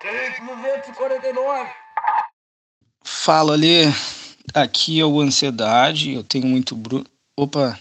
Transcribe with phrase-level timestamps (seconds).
[0.00, 1.70] 249.
[3.04, 3.92] Fala ali,
[4.54, 7.04] aqui é o Ansiedade, eu tenho muito Bruno.
[7.36, 7.78] Opa!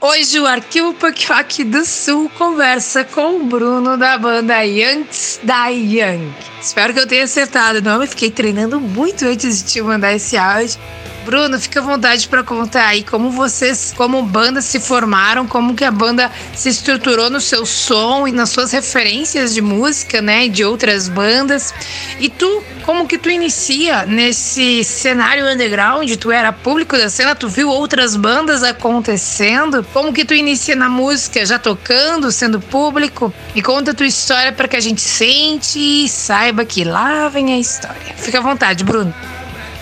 [0.00, 6.32] Hoje o Arquivo Punk do Sul conversa com o Bruno da banda Youngs da Young.
[6.60, 10.36] Espero que eu tenha acertado o nome, fiquei treinando muito antes de te mandar esse
[10.36, 10.78] áudio.
[11.24, 15.82] Bruno, fica à vontade para contar aí como vocês, como banda, se formaram, como que
[15.82, 20.62] a banda se estruturou no seu som e nas suas referências de música, né, de
[20.64, 21.72] outras bandas.
[22.20, 26.14] E tu, como que tu inicia nesse cenário underground?
[26.16, 29.84] Tu era público da cena, tu viu outras bandas acontecendo?
[29.94, 33.32] Como que tu inicia na música, já tocando, sendo público?
[33.54, 37.54] E conta a tua história para que a gente sente e saiba que lá vem
[37.54, 38.14] a história.
[38.16, 39.14] Fica à vontade, Bruno.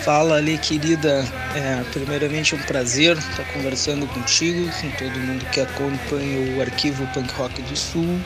[0.03, 1.25] Fala ali, querida.
[1.55, 7.31] É, primeiramente um prazer estar conversando contigo, com todo mundo que acompanha o arquivo Punk
[7.33, 8.19] Rock do Sul.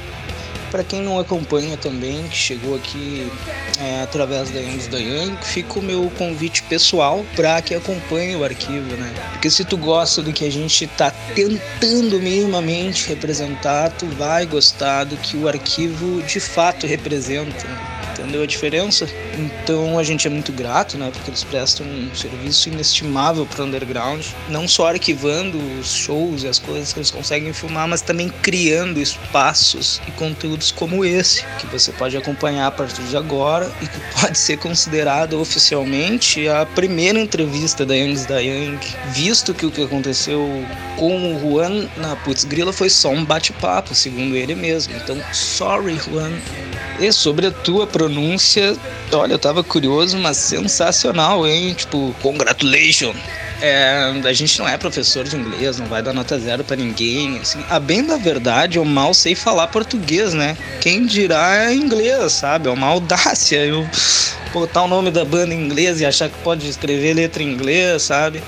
[0.71, 3.31] Para quem não acompanha também, que chegou aqui
[3.79, 4.97] é, através da Youngs da
[5.43, 9.13] fica o meu convite pessoal para que acompanhe o arquivo, né?
[9.33, 15.03] Porque se tu gosta do que a gente está tentando minimamente representar, tu vai gostar
[15.03, 17.67] do que o arquivo de fato representa.
[17.67, 17.96] Né?
[18.17, 19.07] Entendeu a diferença?
[19.37, 23.67] Então a gente é muito grato, né, porque eles prestam um serviço inestimável para o
[23.67, 28.29] underground, não só arquivando os shows e as coisas que eles conseguem filmar, mas também
[28.41, 33.87] criando espaços e conteúdos como esse, que você pode acompanhar a partir de agora e
[33.87, 38.79] que pode ser considerado oficialmente a primeira entrevista da Youngs da Young,
[39.11, 40.47] visto que o que aconteceu
[40.97, 44.95] com o Juan na Putz Grila foi só um bate-papo, segundo ele mesmo.
[44.95, 46.31] Então, sorry, Juan.
[46.99, 48.75] E sobre a tua pronúncia,
[49.11, 51.73] olha, eu tava curioso, mas sensacional, hein?
[51.73, 53.15] Tipo, congratulations.
[53.61, 57.39] É, a gente não é professor de inglês, não vai dar nota zero para ninguém.
[57.39, 57.59] Assim.
[57.69, 60.55] A bem da verdade, eu mal sei falar português, né?
[60.79, 62.69] Quem dirá é inglês, sabe?
[62.69, 63.87] É uma audácia eu
[64.53, 68.03] botar o nome da banda em inglês e achar que pode escrever letra em inglês,
[68.03, 68.41] sabe?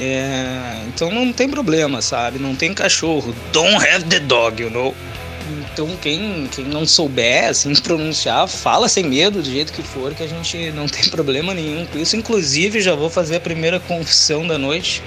[0.00, 2.38] É, então não tem problema, sabe?
[2.38, 3.34] Não tem cachorro.
[3.52, 4.94] Don't have the dog, you know?
[5.72, 10.22] Então quem, quem não souber assim pronunciar, fala sem medo do jeito que for, que
[10.22, 12.16] a gente não tem problema nenhum com isso.
[12.16, 15.02] Inclusive já vou fazer a primeira confissão da noite.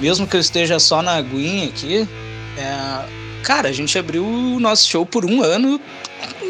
[0.00, 2.08] Mesmo que eu esteja só na aguinha aqui,
[2.56, 3.04] é...
[3.42, 5.80] cara, a gente abriu o nosso show por um ano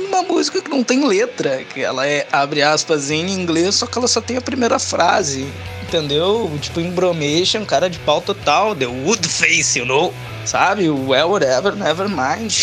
[0.08, 3.96] uma música que não tem letra, que ela é abre aspas em inglês, só que
[3.96, 5.46] ela só tem a primeira frase,
[5.90, 6.50] entendeu?
[6.60, 10.14] Tipo, Embromation, cara de pau total, The Wood Face, you know?
[10.44, 10.88] Sabe?
[10.88, 12.54] Well, whatever, never mind.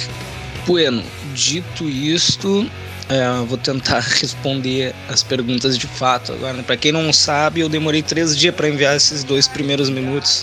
[0.66, 1.02] bueno,
[1.34, 2.68] dito isto,
[3.08, 6.54] é, vou tentar responder as perguntas de fato agora.
[6.54, 6.62] Né?
[6.62, 10.42] Para quem não sabe, eu demorei três dias para enviar esses dois primeiros minutos.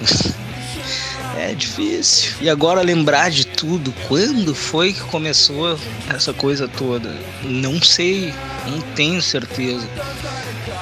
[1.36, 2.34] é difícil.
[2.42, 5.80] E agora lembrar de tudo, quando foi que começou
[6.14, 7.12] essa coisa toda?
[7.44, 8.32] Não sei,
[8.68, 9.88] não tenho certeza.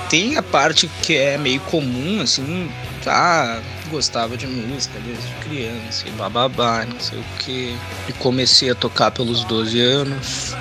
[0.10, 2.72] Tem a parte que é meio comum, assim,
[3.04, 3.62] tá?
[3.90, 7.76] Gostava de música desde criança e bababá, não sei o que.
[8.08, 10.56] E comecei a tocar pelos 12 anos.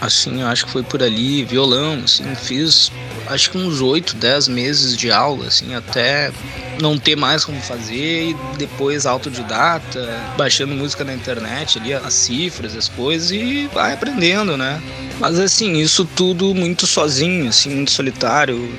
[0.00, 2.90] Assim, eu acho que foi por ali, violão, assim, fiz
[3.26, 6.32] acho que uns 8, 10 meses de aula, assim, até
[6.80, 12.74] não ter mais como fazer e depois autodidata, baixando música na internet ali, as cifras,
[12.74, 14.80] as coisas e vai aprendendo, né?
[15.18, 18.72] Mas assim, isso tudo muito sozinho, assim, muito solitário.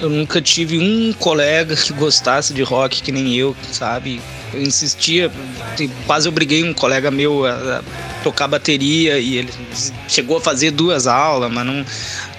[0.00, 4.20] Eu nunca tive um colega que gostasse de rock que nem eu, sabe?
[4.52, 5.30] Eu insistia,
[6.06, 7.82] quase obriguei um colega meu a,
[8.22, 9.52] tocar bateria e ele
[10.08, 11.84] chegou a fazer duas aulas, mas não.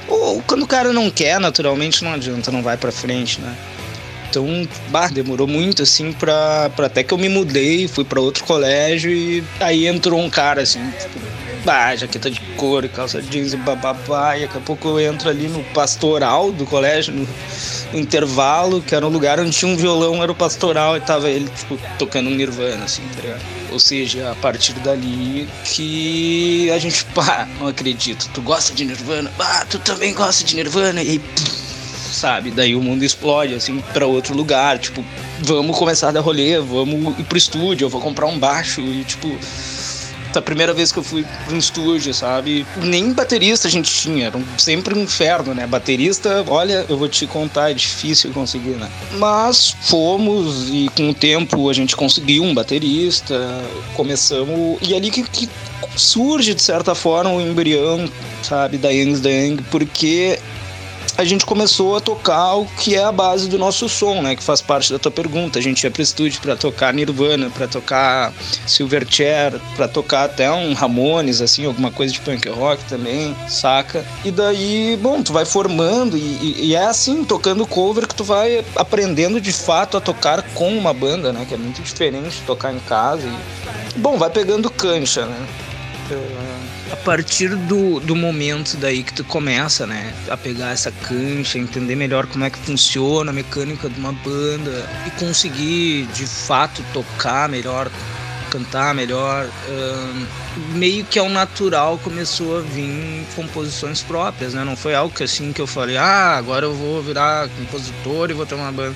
[0.07, 3.55] Ou quando o cara não quer, naturalmente não adianta, não vai para frente, né?
[4.29, 8.43] Então, bah, demorou muito assim pra, pra até que eu me mudei, fui para outro
[8.43, 11.19] colégio e aí entrou um cara assim, tipo,
[11.67, 15.49] bah, jaqueta de couro, calça jeans e bababá, e daqui a pouco eu entro ali
[15.49, 17.27] no pastoral do colégio, no,
[17.91, 21.29] no intervalo, que era um lugar onde tinha um violão, era o pastoral, e tava
[21.29, 23.41] ele, tipo, tocando um Nirvana, assim, tá ligado?
[23.69, 29.29] Ou seja, a partir dali que a gente, pá, não acredito, tu gosta de Nirvana?
[29.37, 31.03] Ah, tu também gosta de Nirvana?
[31.03, 31.21] E aí,
[32.13, 32.49] sabe?
[32.49, 35.03] Daí o mundo explode, assim, para outro lugar, tipo,
[35.41, 39.03] vamos começar a dar rolê, vamos ir pro estúdio, eu vou comprar um baixo e,
[39.03, 39.37] tipo,
[40.37, 42.65] a primeira vez que eu fui um estúdio, sabe?
[42.77, 45.65] Nem baterista a gente tinha, era sempre um inferno, né?
[45.67, 48.89] Baterista, olha, eu vou te contar, é difícil conseguir, né?
[49.17, 53.35] Mas fomos e com o tempo a gente conseguiu um baterista,
[53.95, 54.77] começamos.
[54.81, 55.49] E ali que, que
[55.95, 58.09] surge, de certa forma, o embrião,
[58.43, 60.39] sabe, da Young's Dang, porque
[61.17, 64.35] a gente começou a tocar o que é a base do nosso som, né?
[64.35, 65.57] Que faz parte da tua pergunta.
[65.57, 68.31] A gente ia pro estúdio para tocar Nirvana, para tocar
[68.67, 74.05] Silverchair, para tocar até um Ramones, assim, alguma coisa de punk rock também, saca?
[74.23, 78.63] E daí, bom, tu vai formando e, e é assim, tocando cover que tu vai
[78.75, 81.45] aprendendo de fato a tocar com uma banda, né?
[81.47, 83.27] Que é muito diferente de tocar em casa.
[83.27, 85.47] E, bom, vai pegando cancha, né?
[86.91, 91.95] A partir do, do momento daí que tu começa, né, a pegar essa cancha, entender
[91.95, 97.49] melhor como é que funciona a mecânica de uma banda e conseguir de fato tocar
[97.49, 97.89] melhor,
[98.49, 99.49] cantar melhor,
[100.73, 104.63] meio que ao natural começou a vir composições próprias, né?
[104.63, 108.33] Não foi algo que assim que eu falei, ah, agora eu vou virar compositor e
[108.33, 108.95] vou ter uma banda.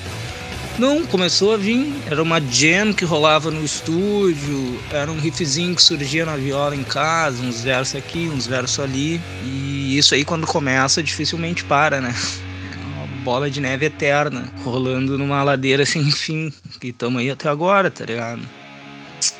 [0.79, 1.93] Não, começou a vir.
[2.09, 6.83] Era uma jam que rolava no estúdio, era um riffzinho que surgia na viola em
[6.83, 9.21] casa, uns versos aqui, uns versos ali.
[9.43, 12.15] E isso aí, quando começa, dificilmente para, né?
[12.15, 16.51] É bola de neve eterna, rolando numa ladeira sem fim.
[16.79, 18.41] Que estamos aí até agora, tá ligado?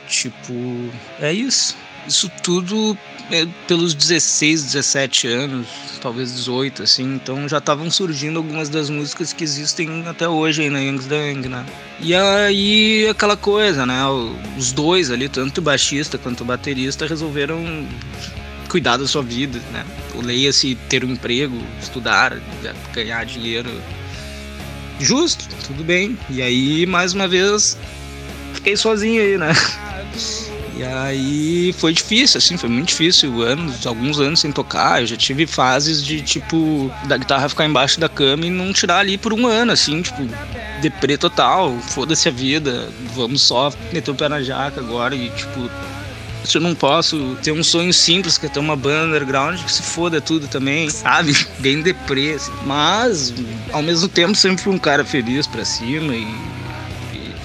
[0.07, 0.54] Tipo,
[1.19, 1.75] é isso.
[2.07, 2.98] Isso tudo
[3.31, 5.68] é, pelos 16, 17 anos,
[6.01, 10.69] talvez 18, assim, então já estavam surgindo algumas das músicas que existem até hoje aí
[10.69, 11.65] na Young's Dang, né?
[12.00, 14.01] E aí aquela coisa, né?
[14.57, 17.88] Os dois ali, tanto o baixista quanto o baterista, resolveram
[18.68, 19.86] cuidar da sua vida, né?
[20.15, 22.38] Leia-se ter um emprego, estudar,
[22.94, 23.69] ganhar dinheiro.
[25.00, 26.18] Justo, tudo bem.
[26.30, 27.77] E aí, mais uma vez,
[28.54, 29.54] fiquei sozinho aí, né?
[30.81, 35.00] E aí foi difícil, assim, foi muito difícil, anos, alguns anos sem tocar.
[35.00, 38.98] Eu já tive fases de, tipo, da guitarra ficar embaixo da cama e não tirar
[38.98, 40.28] ali por um ano, assim, tipo,
[40.81, 45.69] deprê total, foda-se a vida, vamos só meter o pé na jaca agora e, tipo,
[46.44, 49.72] se eu não posso ter um sonho simples, que é ter uma banda underground, que
[49.72, 51.36] se foda tudo também, sabe?
[51.60, 52.51] Bem deprê, assim.
[52.66, 53.31] Mas,
[53.72, 56.28] ao mesmo tempo, sempre fui um cara feliz pra cima e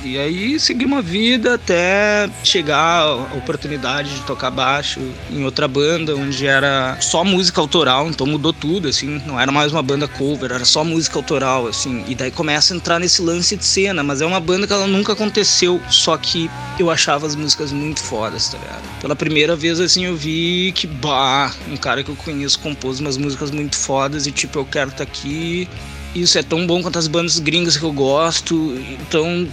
[0.06, 5.00] e aí segui uma vida até chegar a oportunidade de tocar baixo
[5.31, 9.73] em outra banda, onde era só música autoral, então mudou tudo, assim, não era mais
[9.73, 12.05] uma banda cover, era só música autoral, assim.
[12.06, 14.87] E daí começa a entrar nesse lance de cena, mas é uma banda que ela
[14.87, 16.49] nunca aconteceu, só que
[16.79, 18.82] eu achava as músicas muito fodas, tá ligado?
[19.00, 23.17] Pela primeira vez, assim, eu vi que, bah, um cara que eu conheço compôs umas
[23.17, 25.69] músicas muito fodas e, tipo, eu quero estar tá aqui
[26.17, 28.75] isso é tão bom quanto as bandas gringas que eu gosto.
[29.02, 29.47] Então,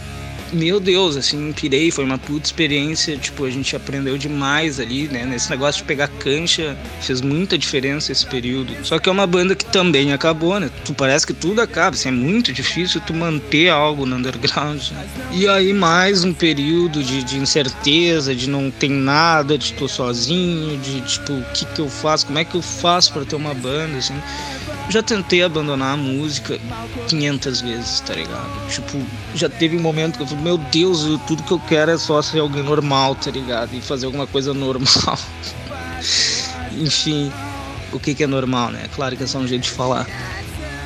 [0.53, 5.25] meu Deus, assim, pirei, foi uma puta experiência, tipo, a gente aprendeu demais ali, né,
[5.25, 8.73] nesse negócio de pegar cancha, fez muita diferença esse período.
[8.83, 12.09] Só que é uma banda que também acabou, né, tu parece que tudo acaba, assim,
[12.09, 15.07] é muito difícil tu manter algo no underground, né?
[15.31, 20.77] E aí mais um período de, de incerteza, de não ter nada, de tô sozinho,
[20.79, 23.53] de, tipo, o que que eu faço, como é que eu faço para ter uma
[23.53, 24.15] banda, assim
[24.89, 26.59] já tentei abandonar a música
[27.07, 28.69] 500 vezes, tá ligado?
[28.69, 29.01] Tipo,
[29.35, 32.21] já teve um momento que eu falei, meu Deus, tudo que eu quero é só
[32.21, 33.73] ser alguém normal, tá ligado?
[33.73, 35.17] E fazer alguma coisa normal.
[36.77, 37.31] Enfim,
[37.91, 38.85] o que, que é normal, né?
[38.95, 40.07] Claro que é só um jeito de falar.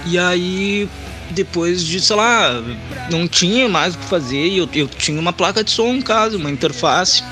[0.06, 0.88] E aí,
[1.32, 2.62] depois de, sei lá,
[3.10, 6.02] não tinha mais o que fazer e eu, eu tinha uma placa de som em
[6.02, 7.24] casa, uma interface.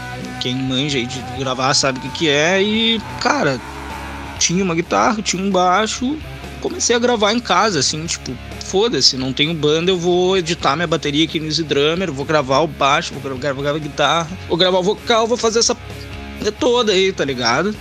[0.41, 2.61] Quem manja aí de gravar sabe o que, que é.
[2.61, 3.59] E, cara,
[4.39, 6.17] tinha uma guitarra, tinha um baixo,
[6.69, 8.35] comecei a gravar em casa, assim, tipo,
[8.65, 12.59] foda-se, não tenho banda, eu vou editar minha bateria aqui no Easy Drummer, vou gravar
[12.59, 15.77] o baixo, vou gravar, vou gravar a guitarra, vou gravar o vocal, vou fazer essa
[16.59, 17.75] toda aí, tá ligado?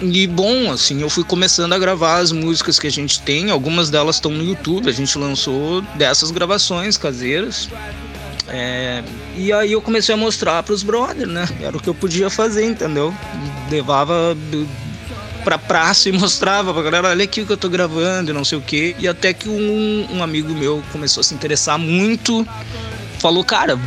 [0.00, 3.88] E bom, assim, eu fui começando a gravar as músicas que a gente tem, algumas
[3.88, 7.68] delas estão no YouTube, a gente lançou dessas gravações caseiras.
[8.48, 9.04] É,
[9.36, 11.48] e aí eu comecei a mostrar para os brothers, né?
[11.60, 13.14] Era o que eu podia fazer, entendeu?
[13.70, 14.36] Levava
[15.42, 18.44] pra praça e mostrava pra galera, olha aqui o que eu tô gravando e não
[18.44, 18.96] sei o que.
[18.98, 22.46] E até que um, um amigo meu começou a se interessar muito,
[23.18, 23.78] falou, cara,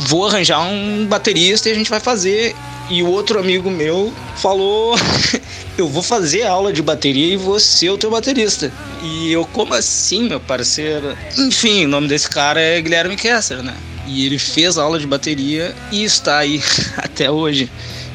[0.00, 2.54] vou arranjar um baterista e a gente vai fazer.
[2.90, 4.96] E o outro amigo meu falou:
[5.78, 8.70] Eu vou fazer aula de bateria e vou ser o teu baterista.
[9.02, 11.16] E eu, como assim, meu parceiro?
[11.38, 13.74] Enfim, o nome desse cara é Guilherme Kessler, né?
[14.06, 16.62] E ele fez aula de bateria e está aí
[16.98, 17.70] até hoje.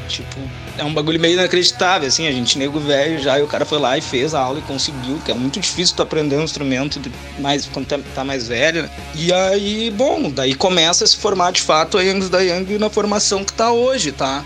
[0.07, 0.39] Tipo,
[0.77, 3.79] é um bagulho meio inacreditável, assim, a gente nego velho já, e o cara foi
[3.79, 7.01] lá e fez a aula e conseguiu, que é muito difícil tu aprender um instrumento
[7.39, 8.89] mais, quando tá, tá mais velho, né?
[9.15, 12.89] E aí, bom, daí começa a se formar de fato a Youngs da Young na
[12.89, 14.45] formação que tá hoje, tá?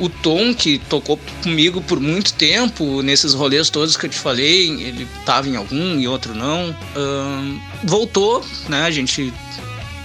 [0.00, 4.68] O Tom, que tocou comigo por muito tempo, nesses rolês todos que eu te falei,
[4.68, 6.74] ele tava em algum e outro não,
[7.82, 8.82] voltou, né?
[8.82, 9.32] A gente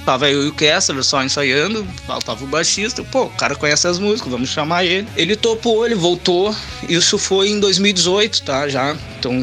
[0.05, 3.03] Tava eu e o Kessler só ensaiando, faltava o baixista.
[3.03, 5.07] Pô, o cara conhece as músicas, vamos chamar ele.
[5.15, 6.53] Ele topou, ele voltou.
[6.89, 8.67] Isso foi em 2018, tá?
[8.67, 8.97] Já.
[9.17, 9.33] Então,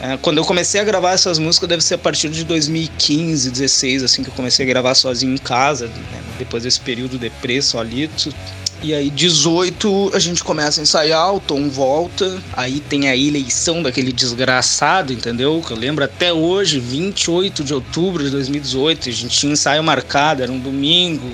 [0.00, 4.04] é, quando eu comecei a gravar essas músicas, deve ser a partir de 2015, 16,
[4.04, 5.88] assim, que eu comecei a gravar sozinho em casa.
[5.88, 6.22] Né?
[6.38, 8.34] Depois desse período de preço solito.
[8.82, 12.40] E aí, 18, a gente começa a ensaiar, o Tom volta.
[12.52, 15.62] Aí tem a eleição daquele desgraçado, entendeu?
[15.66, 19.08] Que eu lembro até hoje, 28 de outubro de 2018.
[19.08, 21.28] A gente tinha ensaio marcado, era um domingo.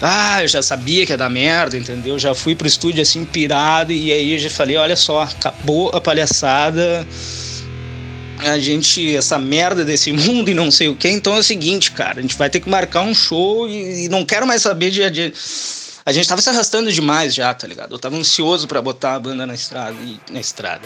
[0.00, 2.18] Ah, eu já sabia que ia dar merda, entendeu?
[2.18, 3.92] Já fui pro estúdio assim, pirado.
[3.92, 7.06] E aí eu já falei: olha só, acabou a palhaçada
[8.38, 11.08] a gente, essa merda desse mundo e não sei o que.
[11.08, 14.08] Então é o seguinte, cara, a gente vai ter que marcar um show e, e
[14.08, 15.32] não quero mais saber de, de,
[16.04, 17.94] a gente tava se arrastando demais já, tá ligado?
[17.94, 19.96] Eu tava ansioso para botar a banda na estrada.
[20.02, 20.82] E, na estrada.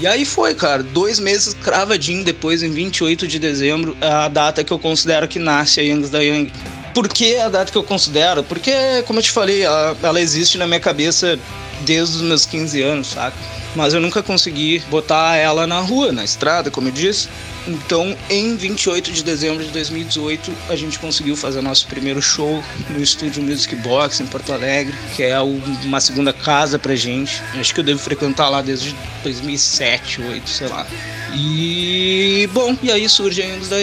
[0.00, 0.82] E aí foi, cara.
[0.82, 5.80] Dois meses cravadinho depois, em 28 de dezembro, a data que eu considero que nasce
[5.80, 6.50] a Youngs da Young.
[6.94, 8.42] Por que a data que eu considero?
[8.42, 8.72] Porque,
[9.06, 11.38] como eu te falei, ela, ela existe na minha cabeça
[11.82, 13.36] desde os meus 15 anos, saca?
[13.74, 17.28] Mas eu nunca consegui botar ela na rua, na estrada, como eu disse.
[17.66, 23.00] Então, em 28 de dezembro de 2018, a gente conseguiu fazer nosso primeiro show no
[23.00, 27.42] estúdio Music Box em Porto Alegre, que é uma segunda casa pra gente.
[27.54, 30.86] Acho que eu devo frequentar lá desde 2007, 2008, sei lá.
[31.34, 33.76] E, bom, e aí surge ainda.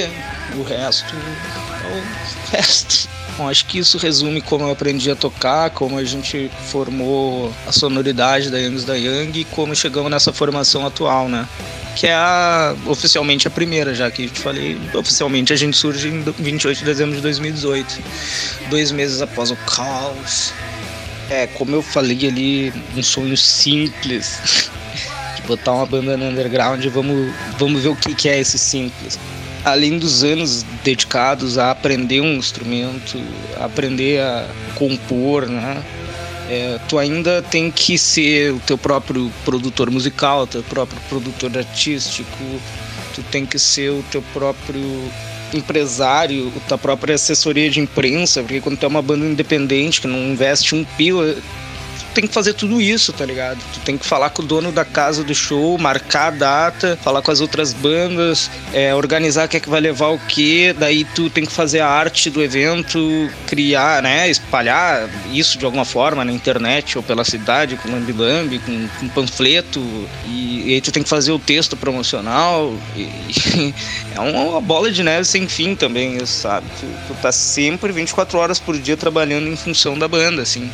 [0.55, 3.16] O resto é o resto.
[3.37, 7.71] Bom, acho que isso resume como eu aprendi a tocar, como a gente formou a
[7.71, 11.47] sonoridade da Youngs da Young e como chegamos nessa formação atual, né?
[11.97, 16.07] que é a, oficialmente a primeira, já que eu te falei, oficialmente a gente surge
[16.07, 17.99] em 28 de dezembro de 2018,
[18.69, 20.53] dois meses após o caos.
[21.27, 24.69] É, como eu falei ali, um sonho simples,
[25.35, 29.17] de botar uma banda no underground, vamos, vamos ver o que, que é esse simples.
[29.67, 33.21] Além dos anos dedicados a aprender um instrumento,
[33.59, 35.83] aprender a compor, né?
[36.49, 42.61] É, tu ainda tem que ser o teu próprio produtor musical, teu próprio produtor artístico,
[43.13, 45.11] tu tem que ser o teu próprio
[45.53, 50.07] empresário, a tua própria assessoria de imprensa, porque quando tu é uma banda independente que
[50.07, 51.35] não investe um pila,
[52.17, 53.59] tem que fazer tudo isso, tá ligado?
[53.73, 57.21] Tu tem que falar com o dono da casa do show, marcar a data, falar
[57.21, 61.29] com as outras bandas, é, organizar quem é que vai levar o quê, daí tu
[61.29, 66.31] tem que fazer a arte do evento, criar, né, espalhar isso de alguma forma na
[66.31, 69.79] internet ou pela cidade, com lambi-lambi, com, com panfleto,
[70.25, 73.75] e, e, aí tu tem que fazer o texto promocional, e, e
[74.17, 76.65] é uma bola de neve sem fim também, sabe?
[76.79, 80.67] Tu, tu tá sempre 24 horas por dia trabalhando em função da banda, assim.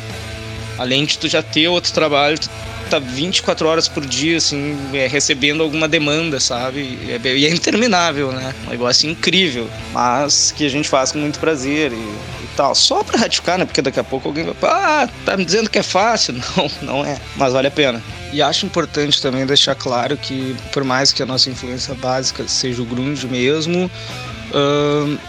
[0.78, 2.48] Além de tu já ter outro trabalho, tu
[2.90, 6.80] tá 24 horas por dia, assim, é, recebendo alguma demanda, sabe?
[6.80, 8.54] E é, e é interminável, né?
[8.66, 12.74] Um negócio incrível, mas que a gente faz com muito prazer e, e tal.
[12.74, 13.64] Só pra ratificar, né?
[13.64, 16.34] Porque daqui a pouco alguém vai ah, tá me dizendo que é fácil.
[16.56, 17.18] Não, não é.
[17.36, 18.02] Mas vale a pena.
[18.32, 22.82] E acho importante também deixar claro que, por mais que a nossa influência básica seja
[22.82, 23.90] o grunge mesmo,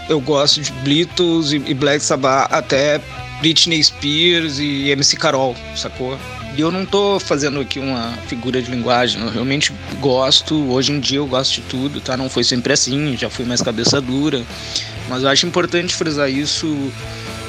[0.09, 2.99] eu gosto de Beatles e Black Sabbath até
[3.39, 6.17] Britney Spears e MC Carol, sacou?
[6.57, 10.99] E eu não tô fazendo aqui uma figura de linguagem, eu realmente gosto, hoje em
[10.99, 12.15] dia eu gosto de tudo, tá?
[12.15, 14.41] Não foi sempre assim, já fui mais cabeça dura.
[15.09, 16.91] Mas eu acho importante frisar isso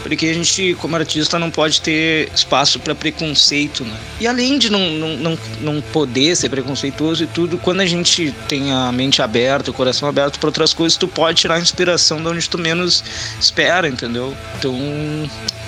[0.08, 3.96] porque a gente, como artista, não pode ter espaço para preconceito, né?
[4.20, 8.32] E além de não, não, não, não poder ser preconceituoso e tudo, quando a gente
[8.46, 12.28] tem a mente aberta, o coração aberto para outras coisas, tu pode tirar inspiração de
[12.28, 13.02] onde tu menos
[13.40, 14.32] espera, entendeu?
[14.56, 14.74] Então,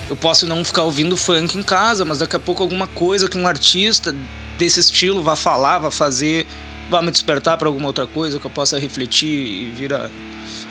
[0.09, 3.37] eu posso não ficar ouvindo funk em casa, mas daqui a pouco alguma coisa que
[3.37, 4.15] um artista
[4.57, 6.47] desse estilo vá falar, vá fazer,
[6.89, 10.09] vá me despertar para alguma outra coisa que eu possa refletir e vir a,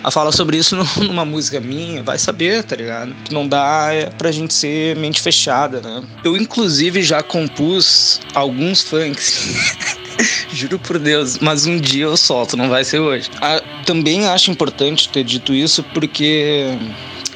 [0.02, 3.14] a falar sobre isso numa música minha, vai saber, tá ligado?
[3.30, 6.02] Não dá é, pra gente ser mente fechada, né?
[6.24, 9.54] Eu, inclusive, já compus alguns funks.
[10.52, 13.30] Juro por Deus, mas um dia eu solto, não vai ser hoje.
[13.40, 16.76] Ah, também acho importante ter dito isso porque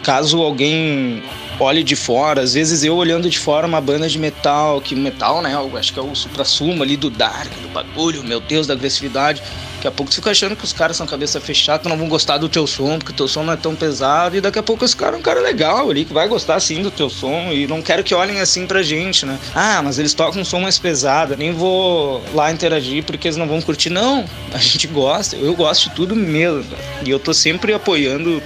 [0.02, 1.22] caso alguém
[1.62, 5.40] olhe de fora, às vezes eu olhando de fora uma banda de metal, que metal,
[5.40, 8.74] né, eu acho que é o supra-sumo ali do dark, do bagulho, meu Deus, da
[8.74, 9.42] agressividade.
[9.76, 12.08] Daqui a pouco você fica achando que os caras são cabeça fechada, que não vão
[12.08, 14.62] gostar do teu som, porque o teu som não é tão pesado, e daqui a
[14.62, 17.50] pouco esse cara é um cara legal ali, que vai gostar sim do teu som,
[17.50, 19.36] e não quero que olhem assim pra gente, né?
[19.52, 23.48] Ah, mas eles tocam um som mais pesado, nem vou lá interagir porque eles não
[23.48, 23.90] vão curtir.
[23.90, 28.40] Não, a gente gosta, eu gosto de tudo mesmo, e eu tô sempre apoiando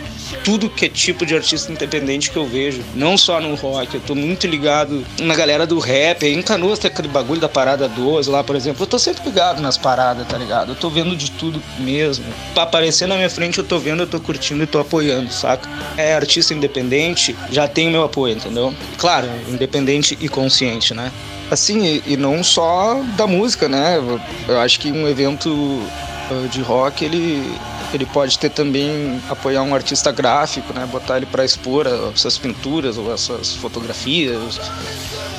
[0.45, 2.83] tudo que é tipo de artista independente que eu vejo.
[2.95, 6.27] Não só no rock, eu tô muito ligado na galera do rap.
[6.27, 8.83] Em Canoas tem aquele bagulho da parada 12 lá, por exemplo.
[8.83, 10.73] Eu tô sempre ligado nas paradas, tá ligado?
[10.73, 12.25] Eu tô vendo de tudo mesmo.
[12.55, 15.69] Pra aparecer na minha frente, eu tô vendo, eu tô curtindo e tô apoiando, saca?
[15.97, 18.75] É artista independente, já tem o meu apoio, entendeu?
[18.99, 21.13] Claro, independente e consciente, né?
[21.51, 24.03] Assim, e, não só da música, né?
[24.49, 27.55] Eu acho que um evento uh, de rock, ele
[27.93, 30.87] ele pode ter também apoiar um artista gráfico, né?
[30.91, 34.59] Botar ele para expor essas pinturas ou essas fotografias.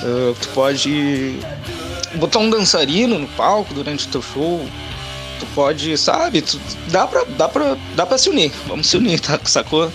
[0.04, 1.40] Uh, tu pode
[2.16, 4.66] botar um dançarino no palco durante o teu show.
[5.40, 6.42] Tu pode, sabe?
[6.42, 8.52] Tu, dá pra, dá pra, dá pra se unir.
[8.68, 9.40] Vamos se unir, tá?
[9.44, 9.92] Sacou?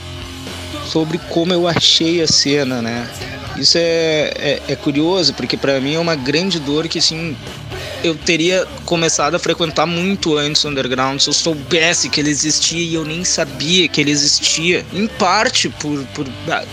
[0.87, 3.09] Sobre como eu achei a cena, né?
[3.57, 7.37] Isso é, é, é curioso, porque para mim é uma grande dor que, assim,
[8.03, 12.83] eu teria começado a frequentar muito antes o underground se eu soubesse que ele existia
[12.83, 14.85] e eu nem sabia que ele existia.
[14.93, 16.65] Em parte por, por ah,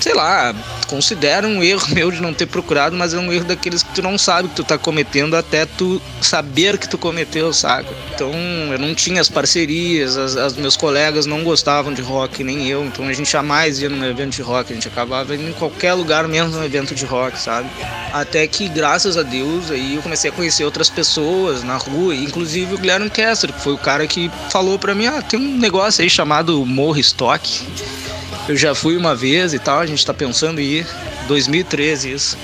[0.00, 0.54] sei lá,
[0.86, 4.02] considero um erro meu de não ter procurado, mas é um erro daqueles que tu
[4.02, 7.88] não sabe que tu tá cometendo até tu saber que tu cometeu, saca?
[8.14, 8.32] Então
[8.72, 12.84] eu não tinha as parcerias, as, as meus colegas não gostavam de rock, nem eu,
[12.84, 15.92] então a gente jamais ia num evento de rock, a gente acabava indo em qualquer
[15.92, 17.68] lugar menos num evento de rock, sabe?
[18.12, 22.74] Até que, graças a Deus, aí eu comecei a conhecer outras pessoas na rua, inclusive
[22.74, 26.02] o Guilherme Kessler, que foi o cara que falou pra mim, ah, tem um negócio
[26.02, 27.66] aí chamado Morro Stock.
[28.48, 30.86] Eu já fui uma vez e tal, a gente tá pensando em ir.
[31.26, 32.38] 2013 isso.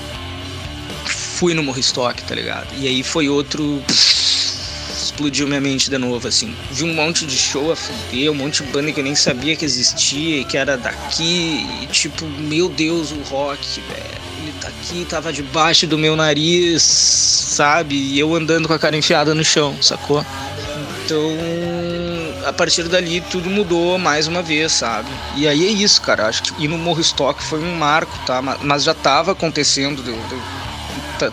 [1.05, 2.67] Fui no Morro Stock, tá ligado?
[2.77, 3.81] E aí foi outro
[5.15, 6.53] explodiu minha mente de novo, assim.
[6.71, 9.55] Vi um monte de show a fuder, um monte de banda que eu nem sabia
[9.55, 11.65] que existia e que era daqui.
[11.81, 14.25] E tipo, meu Deus, o rock, velho.
[14.45, 17.95] Ele tá aqui, tava debaixo do meu nariz, sabe?
[17.95, 20.23] E eu andando com a cara enfiada no chão, sacou?
[21.03, 21.31] Então,
[22.45, 25.09] a partir dali tudo mudou mais uma vez, sabe?
[25.35, 26.27] E aí é isso, cara.
[26.27, 28.39] Acho que ir no Morro Stock foi um marco, tá?
[28.39, 30.03] Mas já tava acontecendo.
[30.07, 30.15] Eu,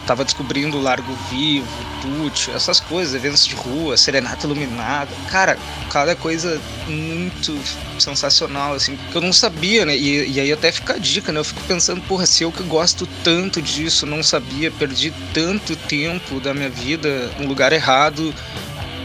[0.07, 1.67] tava descobrindo Largo Vivo,
[2.01, 5.11] Tucci, essas coisas, eventos de rua, serenata iluminada.
[5.31, 5.59] Cara,
[5.91, 7.59] cada coisa muito
[7.99, 9.97] sensacional, assim, que eu não sabia, né?
[9.97, 11.41] E, e aí até fica a dica, né?
[11.41, 16.41] Eu fico pensando, porra, se eu que gosto tanto disso, não sabia, perdi tanto tempo
[16.41, 18.35] da minha vida no lugar errado.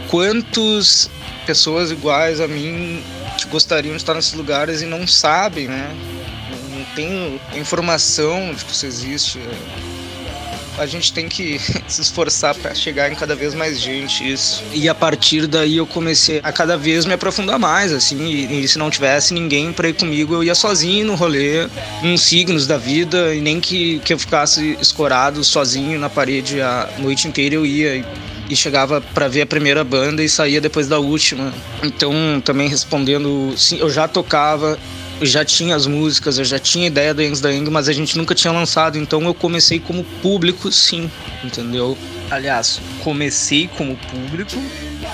[0.08, 1.10] Quantos
[1.46, 3.02] pessoas iguais a mim
[3.38, 5.96] que gostariam de estar nesses lugares e não sabem, né?
[6.70, 9.40] Não tem informação de que isso existe
[10.78, 14.62] a gente tem que se esforçar para chegar em cada vez mais gente isso.
[14.72, 18.68] E a partir daí eu comecei a cada vez me aprofundar mais, assim, e, e
[18.68, 21.68] se não tivesse ninguém para ir comigo, eu ia sozinho no rolê,
[22.02, 26.88] uns signos da vida, e nem que, que eu ficasse escorado sozinho na parede a
[26.98, 27.96] noite inteira eu ia.
[27.96, 28.04] E,
[28.48, 31.52] e chegava para ver a primeira banda e saía depois da última.
[31.82, 34.78] Então, também respondendo, sim, eu já tocava
[35.22, 38.16] já tinha as músicas, eu já tinha ideia do Yangs da Yang, mas a gente
[38.16, 41.10] nunca tinha lançado, então eu comecei como público, sim,
[41.42, 41.96] entendeu?
[42.30, 44.56] Aliás, comecei como público,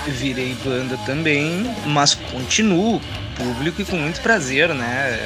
[0.07, 3.01] virei banda também, mas continuo
[3.35, 5.19] público e com muito prazer, né?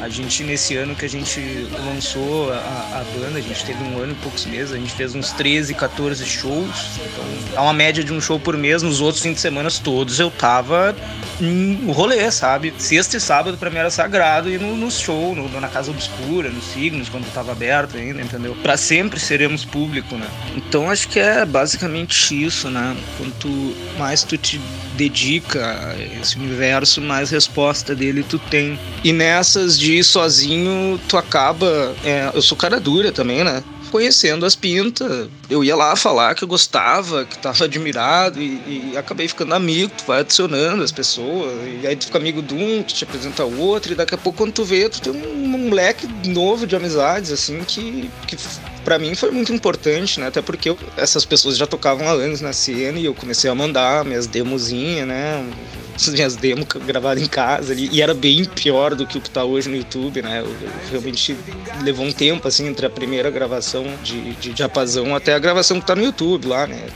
[0.00, 1.40] A gente, nesse ano que a gente
[1.84, 5.14] lançou a, a, banda, a gente teve um ano e poucos meses, a gente fez
[5.14, 6.90] uns 13, 14 shows.
[6.96, 7.24] Então,
[7.56, 8.82] é uma média de um show por mês.
[8.82, 10.94] Nos outros fins de semana todos eu tava
[11.40, 12.72] em rolê, sabe?
[12.78, 16.48] Sexta e sábado pra mim era sagrado ir no, no show, no, na Casa Obscura,
[16.48, 18.56] nos Signos, quando tava aberto ainda, entendeu?
[18.62, 20.28] Pra sempre seremos público, né?
[20.56, 22.96] Então acho que é basicamente isso, né?
[23.16, 23.48] Quanto
[23.98, 24.60] mais tu te
[24.96, 28.78] dedica a esse universo, mais resposta dele tu tem.
[29.04, 31.94] E nessas de ir sozinho, tu acaba.
[32.04, 33.62] É, eu sou cara dura também, né?
[33.90, 35.28] conhecendo as pintas.
[35.50, 39.92] Eu ia lá falar que eu gostava, que tava admirado e, e, acabei ficando amigo,
[39.96, 43.44] tu vai adicionando as pessoas, e aí tu fica amigo de um, que te apresenta
[43.44, 46.76] outro, e daqui a pouco quando tu vê, tu tem um, um moleque novo de
[46.76, 48.36] amizades, assim, que, que
[48.88, 50.28] para mim foi muito importante, né?
[50.28, 53.54] Até porque eu, essas pessoas já tocavam há anos na cena e eu comecei a
[53.54, 55.46] mandar minhas demozinhas, né?
[56.06, 59.44] minhas demos gravadas em casa ali, e era bem pior do que o que tá
[59.44, 60.40] hoje no YouTube, né?
[60.40, 61.36] Eu, eu realmente
[61.82, 65.86] levou um tempo, assim, entre a primeira gravação de, de diapasão até a gravação que
[65.86, 66.86] tá no YouTube lá, né?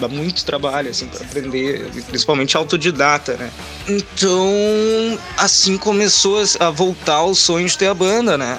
[0.00, 3.50] Dá muito trabalho, assim, para aprender, principalmente autodidata, né?
[3.88, 8.58] Então, assim começou a voltar o sonho de ter a banda, né?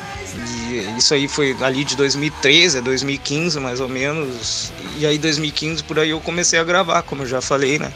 [0.98, 4.72] Isso aí foi ali de 2013 a 2015, mais ou menos.
[4.98, 7.92] E aí, 2015, por aí eu comecei a gravar, como eu já falei, né?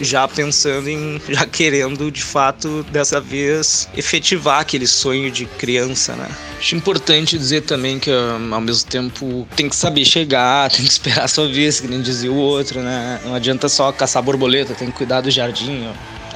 [0.00, 6.28] já pensando em, já querendo de fato dessa vez efetivar aquele sonho de criança, né?
[6.58, 11.24] Acho importante dizer também que ao mesmo tempo tem que saber chegar, tem que esperar
[11.24, 13.20] a sua vez, que nem dizia o outro, né?
[13.24, 15.86] Não adianta só caçar borboleta, tem que cuidar do jardim.
[15.88, 15.92] Ó.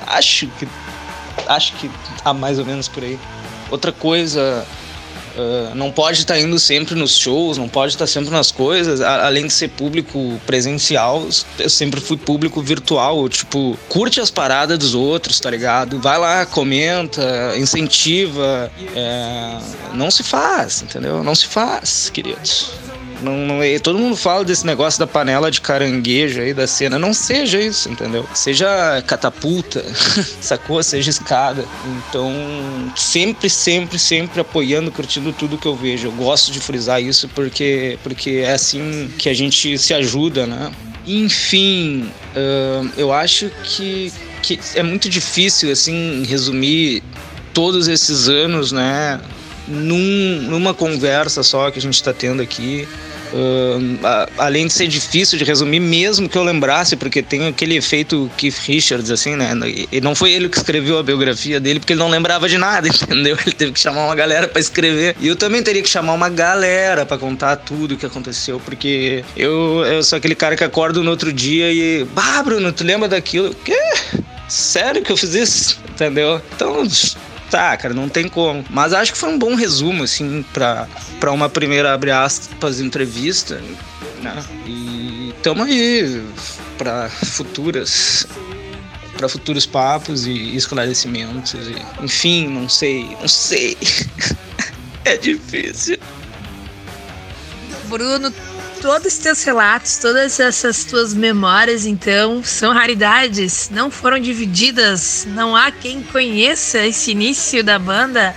[0.06, 0.68] Acho que
[1.48, 1.90] acho que
[2.22, 3.18] tá mais ou menos por aí.
[3.70, 4.66] Outra coisa,
[5.36, 8.50] uh, não pode estar tá indo sempre nos shows, não pode estar tá sempre nas
[8.50, 9.00] coisas.
[9.00, 11.26] A, além de ser público presencial,
[11.58, 13.28] eu sempre fui público virtual.
[13.28, 16.00] Tipo, curte as paradas dos outros, tá ligado?
[16.00, 18.70] Vai lá, comenta, incentiva.
[18.94, 19.58] É,
[19.94, 21.22] não se faz, entendeu?
[21.22, 22.70] Não se faz, queridos.
[23.22, 26.98] Não, não, todo mundo fala desse negócio da panela de caranguejo aí da cena.
[26.98, 28.26] Não seja isso, entendeu?
[28.34, 29.84] Seja catapulta,
[30.40, 30.82] sacou?
[30.82, 31.64] Seja escada.
[32.08, 32.32] Então,
[32.94, 36.08] sempre, sempre, sempre apoiando, curtindo tudo que eu vejo.
[36.08, 40.70] Eu gosto de frisar isso porque, porque é assim que a gente se ajuda, né?
[41.06, 47.02] Enfim, uh, eu acho que, que é muito difícil, assim, resumir
[47.54, 49.20] todos esses anos, né?
[49.66, 52.86] Num, numa conversa só que a gente está tendo aqui.
[53.32, 53.98] Uh,
[54.38, 58.58] além de ser difícil de resumir, mesmo que eu lembrasse, porque tem aquele efeito Keith
[58.58, 59.52] Richards, assim, né?
[59.90, 62.86] E não foi ele que escreveu a biografia dele, porque ele não lembrava de nada,
[62.88, 63.36] entendeu?
[63.44, 65.16] Ele teve que chamar uma galera para escrever.
[65.20, 69.24] E eu também teria que chamar uma galera para contar tudo o que aconteceu, porque
[69.36, 72.04] eu, eu sou aquele cara que acordo no outro dia e.
[72.14, 73.54] Bah, Bruno, tu lembra daquilo?
[73.64, 73.78] Quê?
[74.48, 75.80] Sério que eu fiz isso?
[75.90, 76.40] Entendeu?
[76.54, 76.86] Então,
[77.50, 78.64] tá, cara, não tem como.
[78.70, 80.88] Mas acho que foi um bom resumo, assim, pra,
[81.20, 83.60] pra uma primeira, abre aspas, entrevista,
[84.22, 84.44] né?
[84.66, 86.22] E tamo aí
[86.78, 88.26] pra futuras
[89.16, 93.76] para futuros papos e esclarecimentos e, enfim, não sei, não sei.
[95.04, 95.98] é difícil.
[97.88, 98.32] Bruno,
[98.86, 105.56] todos os teus relatos, todas essas tuas memórias, então, são raridades, não foram divididas, não
[105.56, 108.32] há quem conheça esse início da banda.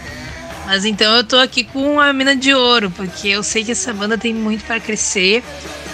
[0.65, 3.93] Mas então eu tô aqui com a mina de ouro, porque eu sei que essa
[3.93, 5.43] banda tem muito para crescer,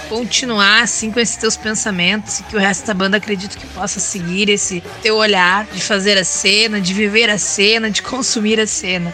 [0.08, 4.48] continuar assim com esses teus pensamentos, que o resto da banda acredito que possa seguir
[4.48, 9.14] esse teu olhar de fazer a cena, de viver a cena, de consumir a cena.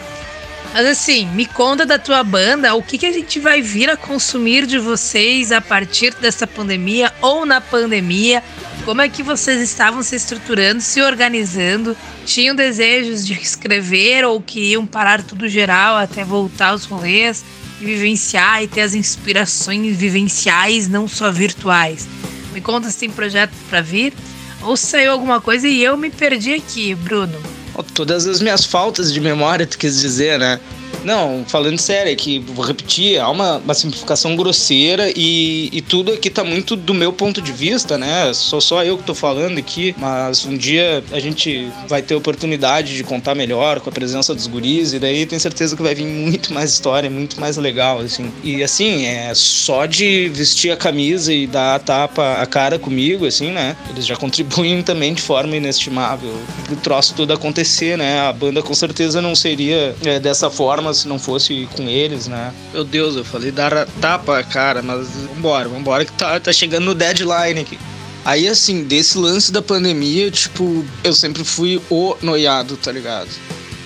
[0.72, 3.96] Mas assim, me conta da tua banda, o que, que a gente vai vir a
[3.96, 8.42] consumir de vocês a partir dessa pandemia ou na pandemia?
[8.86, 11.94] Como é que vocês estavam se estruturando, se organizando?
[12.24, 17.44] Tinham desejos de escrever ou queriam parar tudo geral até voltar aos rolês
[17.78, 22.08] e vivenciar e ter as inspirações vivenciais, não só virtuais?
[22.54, 24.14] Me conta se tem projeto para vir
[24.62, 27.51] ou saiu alguma coisa e eu me perdi aqui, Bruno.
[27.94, 30.60] Todas as minhas faltas de memória, tu quis dizer, né?
[31.04, 36.12] Não, falando sério, é que, vou repetir, há uma, uma simplificação grosseira e, e, tudo
[36.12, 38.32] aqui tá muito do meu ponto de vista, né?
[38.32, 42.96] Sou só eu que tô falando aqui, mas um dia a gente vai ter oportunidade
[42.96, 46.06] de contar melhor com a presença dos guris e daí tenho certeza que vai vir
[46.06, 48.30] muito mais história, muito mais legal, assim.
[48.42, 53.26] E assim, é só de vestir a camisa e dar a tapa, a cara comigo,
[53.26, 53.76] assim, né?
[53.90, 56.32] Eles já contribuem também de forma inestimável
[56.64, 58.20] pro troço tudo acontecer, né?
[58.20, 62.52] A banda com certeza não seria é, dessa forma se não fosse com eles, né?
[62.72, 66.94] Meu Deus, eu falei dar tapa, cara, mas vambora, vambora que tá, tá chegando no
[66.94, 67.78] deadline aqui.
[68.24, 73.28] Aí, assim, desse lance da pandemia, tipo, eu sempre fui o noiado, tá ligado?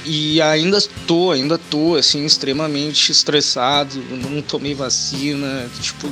[0.05, 3.99] E ainda tô, ainda tô, assim, extremamente estressado,
[4.31, 6.07] não tomei vacina, tipo,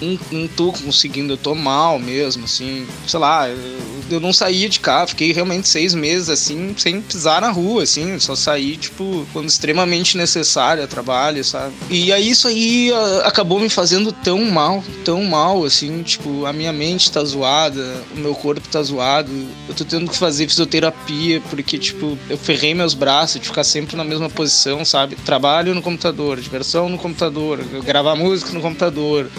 [0.00, 4.68] não, não tô conseguindo, eu tô mal mesmo, assim, sei lá, eu, eu não saía
[4.68, 9.26] de cá, fiquei realmente seis meses, assim, sem pisar na rua, assim, só saí, tipo,
[9.32, 11.74] quando extremamente necessário a trabalho, sabe?
[11.90, 16.52] E aí isso aí a, acabou me fazendo tão mal, tão mal, assim, tipo, a
[16.52, 19.30] minha mente tá zoada, o meu corpo tá zoado,
[19.68, 23.96] eu tô tendo que fazer fisioterapia, porque, tipo, eu ferrei meus braços de ficar sempre
[23.96, 25.16] na mesma posição, sabe?
[25.16, 29.30] Trabalho no computador, diversão no computador, gravar música no computador.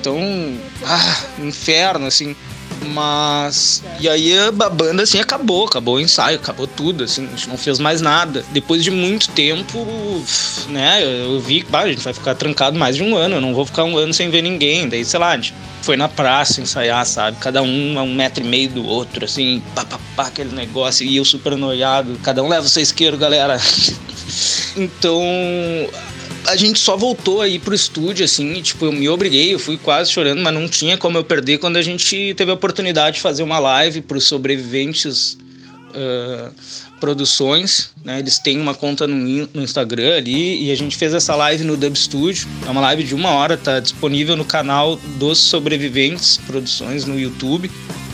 [0.00, 0.16] Então,
[0.84, 2.34] ah, inferno, assim.
[2.86, 3.82] Mas.
[3.98, 7.56] E aí a banda assim acabou, acabou o ensaio, acabou tudo, assim, a gente não
[7.56, 8.44] fez mais nada.
[8.50, 9.86] Depois de muito tempo,
[10.68, 13.54] né, eu vi que a gente vai ficar trancado mais de um ano, eu não
[13.54, 14.88] vou ficar um ano sem ver ninguém.
[14.88, 17.36] Daí, sei lá, a gente foi na praça ensaiar, sabe?
[17.38, 21.06] Cada um a um metro e meio do outro, assim, pá, pá, pá aquele negócio,
[21.06, 22.18] e eu super noiado.
[22.22, 23.58] Cada um leva o seu isqueiro, galera.
[24.76, 25.20] então,
[26.50, 30.10] a gente só voltou aí pro estúdio, assim, tipo, eu me obriguei, eu fui quase
[30.10, 33.42] chorando, mas não tinha como eu perder quando a gente teve a oportunidade de fazer
[33.42, 35.38] uma live pros sobreviventes
[35.90, 36.52] uh,
[36.98, 38.18] produções, né?
[38.18, 41.76] Eles têm uma conta no, no, Instagram ali e a gente fez essa live no
[41.76, 42.46] Dub Studio.
[42.66, 47.70] É uma live de uma hora, tá disponível no canal dos Sobreviventes Produções no YouTube.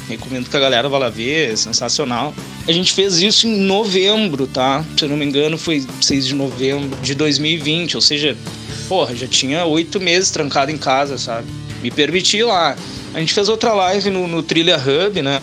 [0.09, 2.35] Recomendo que a galera vá lá ver, é sensacional.
[2.67, 4.85] A gente fez isso em novembro, tá?
[4.97, 8.37] Se eu não me engano, foi 6 de novembro de 2020, ou seja,
[8.89, 11.49] porra, já tinha oito meses trancado em casa, sabe?
[11.83, 12.77] Me permiti lá.
[13.13, 15.41] A gente fez outra live no, no Trilha Hub, né?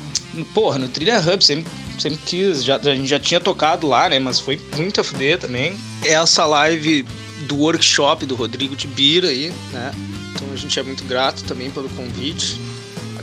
[0.54, 2.64] Porra, no Trilha Hub sempre sempre quis.
[2.64, 4.20] Já, a gente já tinha tocado lá, né?
[4.20, 5.76] Mas foi muito a fuder também.
[6.04, 7.06] Essa live
[7.48, 9.92] do workshop do Rodrigo de Bira aí, né?
[10.34, 12.60] Então a gente é muito grato também pelo convite.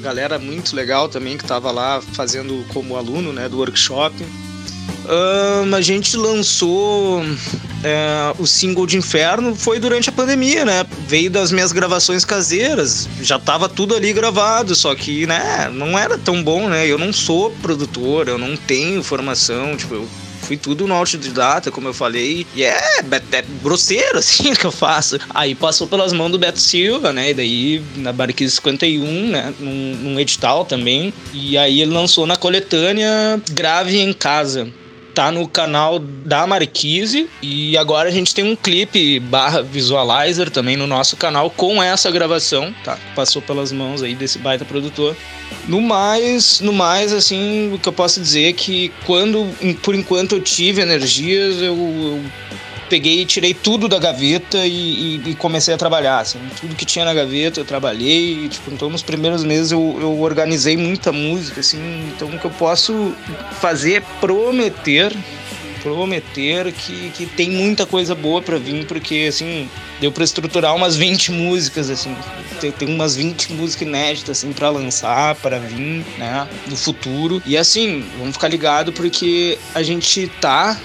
[0.00, 4.14] Galera muito legal também que estava lá fazendo como aluno, né, do workshop.
[5.06, 7.22] Um, a gente lançou
[7.82, 10.86] é, o single de Inferno foi durante a pandemia, né?
[11.08, 16.18] Veio das minhas gravações caseiras, já tava tudo ali gravado, só que, né, não era
[16.18, 16.86] tão bom, né?
[16.86, 20.08] Eu não sou produtor, eu não tenho formação, tipo, eu
[20.50, 22.76] fui tudo no autodidata, como eu falei, e é,
[23.32, 25.16] é, grosseiro, assim, que eu faço.
[25.30, 29.96] Aí passou pelas mãos do Beto Silva, né, e daí na Barquise 51, né, num,
[29.96, 34.68] num edital também, e aí ele lançou na coletânea Grave em Casa,
[35.20, 40.78] tá no canal da Marquise e agora a gente tem um clipe barra visualizer também
[40.78, 42.96] no nosso canal com essa gravação, tá?
[43.14, 45.14] Passou pelas mãos aí desse baita produtor.
[45.68, 49.46] No mais, no mais, assim, o que eu posso dizer é que quando,
[49.83, 52.24] por enquanto eu tive energias, eu, eu
[52.90, 56.85] peguei e tirei tudo da gaveta e, e, e, comecei a trabalhar, assim, tudo que
[56.85, 61.61] tinha na gaveta eu trabalhei, tipo, então nos primeiros meses eu, eu organizei muita música,
[61.61, 61.79] assim,
[62.14, 63.14] então o que eu posso
[63.61, 65.16] fazer é prometer,
[65.83, 70.96] prometer que, que tem muita coisa boa para vir, porque, assim, deu para estruturar umas
[70.96, 72.14] 20 músicas, assim,
[72.61, 77.57] tem, tem umas 20 músicas inéditas, assim, para lançar, para vir, né, no futuro, e
[77.57, 80.76] assim, vamos ficar ligado porque a gente tá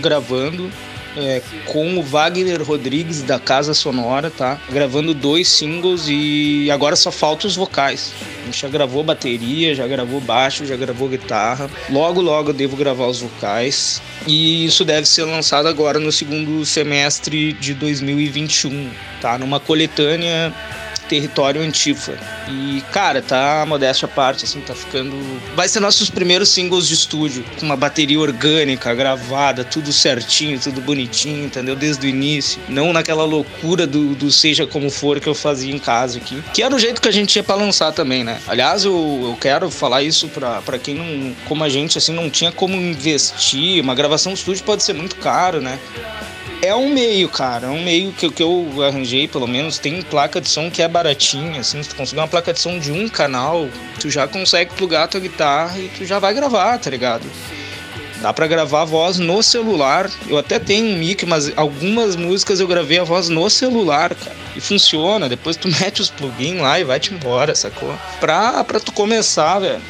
[0.00, 0.70] gravando
[1.16, 4.60] é, com o Wagner Rodrigues da Casa Sonora, tá?
[4.70, 8.12] Gravando dois singles e agora só falta os vocais.
[8.42, 11.70] A gente já gravou bateria, já gravou baixo, já gravou guitarra.
[11.88, 14.00] Logo, logo eu devo gravar os vocais.
[14.26, 19.38] E isso deve ser lançado agora no segundo semestre de 2021, tá?
[19.38, 20.54] Numa coletânea
[21.10, 22.16] território Antifa.
[22.48, 25.12] E, cara, tá modéstia à parte, assim, tá ficando.
[25.56, 30.80] Vai ser nossos primeiros singles de estúdio, com uma bateria orgânica, gravada, tudo certinho, tudo
[30.80, 31.74] bonitinho, entendeu?
[31.74, 32.60] Desde o início.
[32.68, 36.40] Não naquela loucura do, do seja como for que eu fazia em casa aqui.
[36.54, 38.40] Que era o jeito que a gente ia pra lançar também, né?
[38.46, 41.34] Aliás, eu, eu quero falar isso pra, pra quem não.
[41.46, 43.82] Como a gente, assim, não tinha como investir.
[43.82, 45.76] Uma gravação de estúdio pode ser muito caro, né?
[46.62, 47.68] É um meio, cara.
[47.68, 49.78] É um meio que, que eu arranjei, pelo menos.
[49.78, 51.82] Tem placa de som que é baratinha, assim.
[51.82, 53.66] Se tu conseguir uma placa de som de um canal,
[53.98, 57.24] tu já consegue plugar tua guitarra e tu já vai gravar, tá ligado?
[58.20, 60.10] Dá pra gravar a voz no celular.
[60.28, 64.36] Eu até tenho um mic, mas algumas músicas eu gravei a voz no celular, cara.
[64.54, 65.30] E funciona.
[65.30, 67.94] Depois tu mete os plugins lá e vai-te embora, sacou?
[68.20, 69.80] Pra, pra tu começar, velho.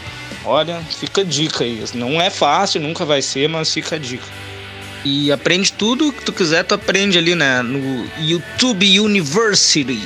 [0.44, 1.82] Olha, fica a dica aí.
[1.94, 4.24] Não é fácil, nunca vai ser, mas fica a dica.
[5.04, 7.62] E aprende tudo que tu quiser, tu aprende ali, né?
[7.62, 9.98] No YouTube University.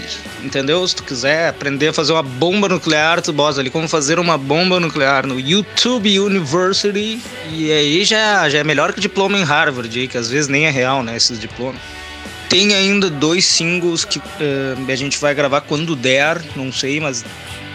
[0.43, 0.87] Entendeu?
[0.87, 4.39] Se tu quiser aprender a fazer uma bomba nuclear, tu bota ali como fazer uma
[4.39, 7.21] bomba nuclear no YouTube University.
[7.51, 10.67] E aí já, já é melhor que diploma em Harvard, aí, que às vezes nem
[10.67, 11.17] é real, né?
[11.17, 11.81] Esses diplomas.
[12.49, 14.23] Tem ainda dois singles que uh,
[14.89, 17.25] a gente vai gravar quando der, não sei, mas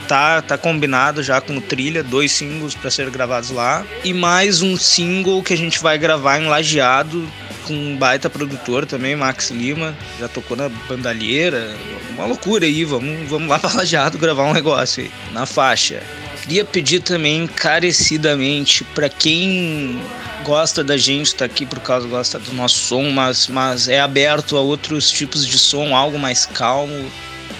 [0.09, 3.85] tá, tá combinado já com Trilha, dois singles para ser gravados lá.
[4.03, 7.31] E mais um single que a gente vai gravar em Lajeado
[7.67, 9.95] com um baita produtor também, Max Lima.
[10.19, 11.75] Já tocou na bandalheira.
[12.15, 16.01] Uma loucura aí, vamos, vamos lá pra Lajeado gravar um negócio aí, na faixa.
[16.41, 20.01] Queria pedir também encarecidamente para quem
[20.43, 24.57] gosta da gente, tá aqui por causa gosta do nosso som, mas, mas é aberto
[24.57, 27.11] a outros tipos de som, algo mais calmo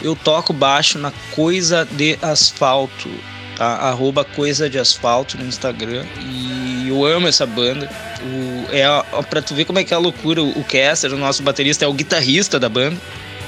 [0.02, 3.10] eu toco baixo na Coisa de Asfalto,
[3.56, 3.66] tá?
[3.66, 6.06] Arroba Coisa de Asfalto no Instagram.
[6.22, 7.90] E eu amo essa banda.
[8.22, 8.86] O, é
[9.24, 10.42] pra tu ver como é que é a loucura.
[10.42, 12.98] O Kester, o nosso baterista, é o guitarrista da banda.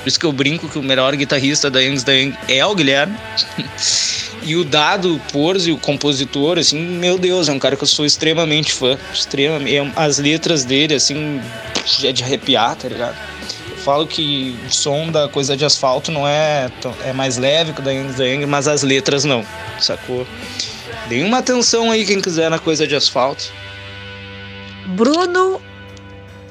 [0.02, 3.16] Por isso que eu brinco que o melhor guitarrista da Youngs Young é o Guilherme.
[4.42, 8.06] e o Dado Porzi, o compositor, assim, meu Deus, é um cara que eu sou
[8.06, 8.98] extremamente fã.
[9.14, 11.40] Extremamente, é as letras dele, assim,
[12.04, 13.16] é de arrepiar, tá ligado?
[13.82, 16.72] Falo que o som da coisa de asfalto não é
[17.04, 19.44] é mais leve que o da Yang Yang, mas as letras não,
[19.80, 20.26] sacou?
[21.10, 23.52] Dê uma atenção aí quem quiser na coisa de asfalto.
[24.96, 25.62] Bruno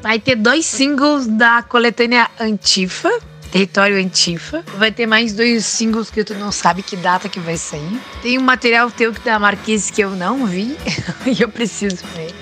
[0.02, 3.10] vai ter dois singles da coletânea Antifa,
[3.50, 4.64] Território Antifa.
[4.76, 8.00] Vai ter mais dois singles que tu não sabe que data que vai sair.
[8.22, 10.76] Tem um material teu que da Marquise que eu não vi
[11.26, 12.34] e eu preciso ver.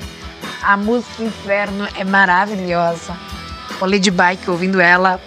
[0.62, 3.27] A música Inferno é maravilhosa
[3.78, 5.20] rolê de bike ouvindo ela,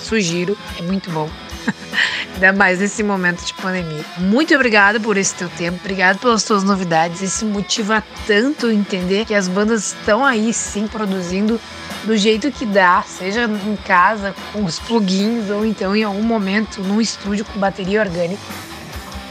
[0.00, 1.28] sugiro, é muito bom.
[2.34, 4.04] Ainda mais nesse momento de pandemia.
[4.18, 7.20] Muito obrigada por esse teu tempo, obrigado pelas tuas novidades.
[7.20, 11.60] Isso motiva tanto entender que as bandas estão aí sim produzindo
[12.04, 16.82] do jeito que dá, seja em casa com os plugins ou então em algum momento
[16.82, 18.40] num estúdio com bateria orgânica.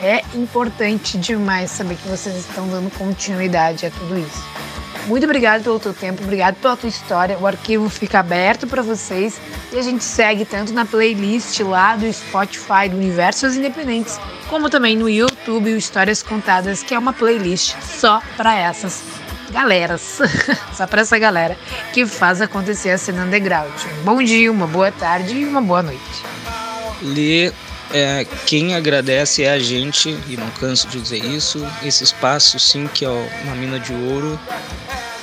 [0.01, 4.68] É importante demais saber que vocês estão dando continuidade a tudo isso.
[5.09, 7.35] Muito obrigado pelo teu tempo, obrigado pela tua história.
[7.39, 9.41] O arquivo fica aberto para vocês
[9.73, 14.95] e a gente segue tanto na playlist lá do Spotify do Universos Independentes, como também
[14.95, 19.01] no YouTube o Histórias Contadas, que é uma playlist só para essas
[19.49, 20.19] galeras,
[20.77, 21.57] só para essa galera
[21.91, 23.73] que faz acontecer a cena underground.
[24.01, 26.23] Um bom dia, uma boa tarde e uma boa noite.
[27.01, 27.51] Lê
[27.91, 31.65] é, quem agradece é a gente, e não canso de dizer isso.
[31.83, 33.09] Esse espaço, sim, que é
[33.43, 34.39] uma mina de ouro.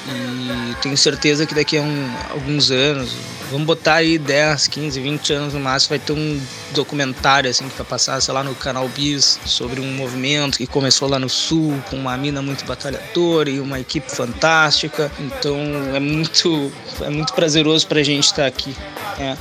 [0.09, 3.13] E tenho certeza que daqui a um, alguns anos,
[3.51, 6.41] vamos botar aí 10, 15, 20 anos no máximo, vai ter um
[6.73, 11.09] documentário assim que vai passar, sei lá, no canal Bis, sobre um movimento que começou
[11.09, 15.11] lá no sul, com uma mina muito batalhadora e uma equipe fantástica.
[15.19, 15.59] Então
[15.95, 18.77] é muito, é muito prazeroso pra gente estar aqui.
[19.19, 19.37] É.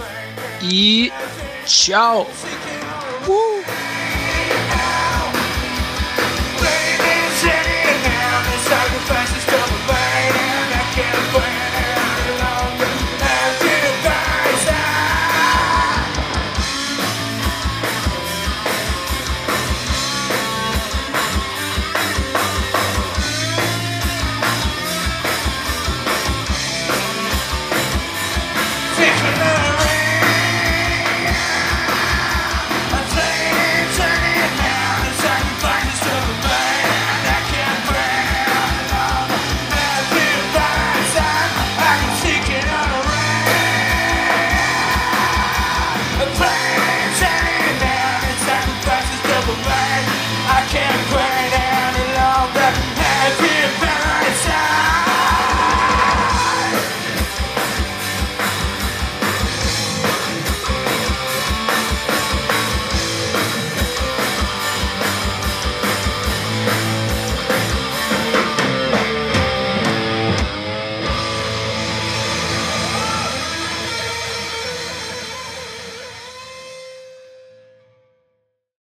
[0.61, 1.11] E
[1.65, 2.29] tchau!
[3.27, 3.55] Uh!
[8.65, 9.34] sacrifice